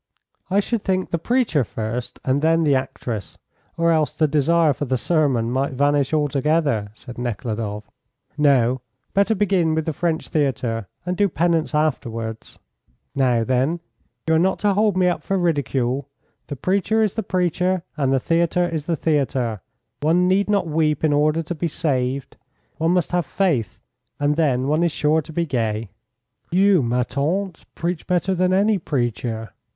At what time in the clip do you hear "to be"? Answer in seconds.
21.43-21.67, 25.21-25.45